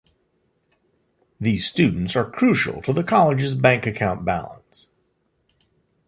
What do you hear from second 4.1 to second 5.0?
balance.